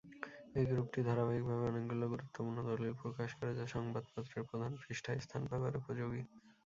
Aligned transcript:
এই 0.55 0.65
গ্রুপটি 0.65 0.99
ধারাবাহিকভাবে 1.07 1.63
অনেকগুলো 1.71 2.05
গুরুত্বপূর্ণ 2.13 2.57
দলিল 2.69 2.93
প্রকাশ 3.01 3.29
করে 3.37 3.51
যা 3.59 3.65
সংবাদপত্রের 3.75 4.47
প্রধান 4.49 4.71
পৃষ্ঠায় 4.81 5.23
স্থান 5.25 5.41
পাবার 5.51 5.73
উপযোগী। 5.81 6.21